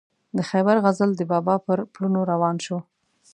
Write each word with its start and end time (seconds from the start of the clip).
د 0.37 0.39
خیبر 0.49 0.75
غزل 0.83 1.09
د 1.15 1.21
بابا 1.31 1.55
پر 1.65 1.77
پلونو 1.93 2.19
روان 2.31 2.55
شو. 2.65 2.77